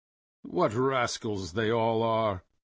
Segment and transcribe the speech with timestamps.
[0.49, 2.43] "What rascals they all are!"